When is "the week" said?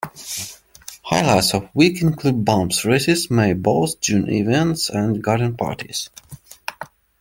1.61-2.01